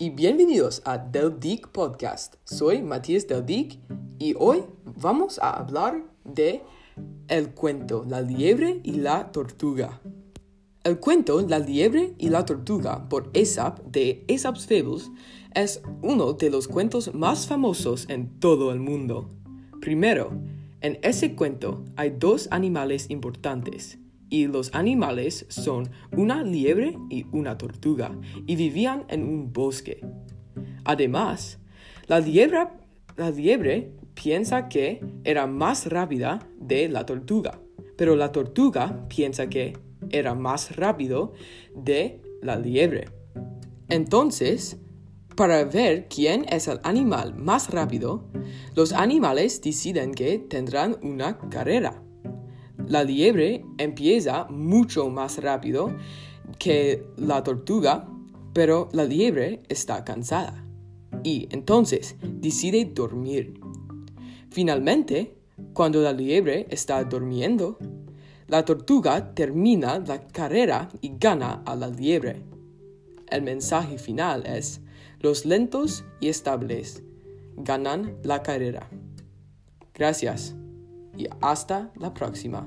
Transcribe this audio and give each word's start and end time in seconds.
y 0.00 0.10
bienvenidos 0.10 0.82
a 0.84 0.98
Del 0.98 1.38
Dick 1.38 1.68
Podcast. 1.68 2.34
Soy 2.42 2.82
Matías 2.82 3.28
Del 3.28 3.46
Dick 3.46 3.78
y 4.18 4.34
hoy 4.36 4.64
vamos 5.00 5.38
a 5.38 5.50
hablar 5.50 6.02
de 6.24 6.60
el 7.28 7.50
cuento 7.50 8.04
La 8.08 8.20
liebre 8.20 8.80
y 8.82 8.94
la 8.94 9.30
tortuga. 9.30 10.00
El 10.82 10.98
cuento 10.98 11.40
La 11.40 11.60
liebre 11.60 12.14
y 12.18 12.30
la 12.30 12.44
tortuga 12.44 13.08
por 13.08 13.30
Aesop 13.32 13.78
de 13.84 14.24
Aesop's 14.28 14.66
Fables 14.66 15.12
es 15.54 15.80
uno 16.02 16.32
de 16.32 16.50
los 16.50 16.66
cuentos 16.66 17.14
más 17.14 17.46
famosos 17.46 18.06
en 18.08 18.40
todo 18.40 18.72
el 18.72 18.80
mundo. 18.80 19.28
Primero, 19.80 20.32
en 20.80 20.98
ese 21.02 21.36
cuento 21.36 21.84
hay 21.94 22.10
dos 22.10 22.48
animales 22.50 23.06
importantes, 23.08 24.00
y 24.34 24.48
los 24.48 24.74
animales 24.74 25.46
son 25.48 25.88
una 26.10 26.42
liebre 26.42 26.98
y 27.08 27.24
una 27.30 27.56
tortuga, 27.56 28.18
y 28.46 28.56
vivían 28.56 29.04
en 29.08 29.22
un 29.22 29.52
bosque. 29.52 30.04
Además, 30.84 31.60
la 32.08 32.18
liebre, 32.18 32.66
la 33.16 33.30
liebre 33.30 33.92
piensa 34.14 34.68
que 34.68 35.00
era 35.22 35.46
más 35.46 35.86
rápida 35.86 36.48
de 36.58 36.88
la 36.88 37.06
tortuga, 37.06 37.60
pero 37.96 38.16
la 38.16 38.32
tortuga 38.32 39.06
piensa 39.08 39.48
que 39.48 39.78
era 40.10 40.34
más 40.34 40.74
rápido 40.74 41.34
de 41.72 42.20
la 42.42 42.56
liebre. 42.56 43.04
Entonces, 43.88 44.78
para 45.36 45.64
ver 45.64 46.08
quién 46.08 46.44
es 46.48 46.66
el 46.66 46.80
animal 46.82 47.36
más 47.36 47.70
rápido, 47.70 48.24
los 48.74 48.92
animales 48.92 49.62
deciden 49.62 50.12
que 50.12 50.40
tendrán 50.40 50.96
una 51.02 51.38
carrera. 51.38 52.02
La 52.86 53.04
liebre 53.04 53.64
empieza 53.78 54.44
mucho 54.50 55.08
más 55.08 55.38
rápido 55.38 55.96
que 56.58 57.06
la 57.16 57.42
tortuga, 57.42 58.08
pero 58.52 58.88
la 58.92 59.04
liebre 59.04 59.62
está 59.68 60.04
cansada 60.04 60.64
y 61.22 61.48
entonces 61.50 62.16
decide 62.22 62.84
dormir. 62.84 63.60
Finalmente, 64.50 65.36
cuando 65.72 66.02
la 66.02 66.12
liebre 66.12 66.66
está 66.70 67.02
durmiendo, 67.04 67.78
la 68.48 68.64
tortuga 68.64 69.34
termina 69.34 69.98
la 69.98 70.26
carrera 70.28 70.88
y 71.00 71.12
gana 71.18 71.62
a 71.64 71.74
la 71.74 71.88
liebre. 71.88 72.42
El 73.30 73.42
mensaje 73.42 73.98
final 73.98 74.46
es, 74.46 74.80
los 75.20 75.46
lentos 75.46 76.04
y 76.20 76.28
estables 76.28 77.02
ganan 77.56 78.16
la 78.22 78.42
carrera. 78.42 78.88
Gracias 79.94 80.54
y 81.16 81.26
hasta 81.40 81.90
la 81.96 82.12
próxima. 82.12 82.66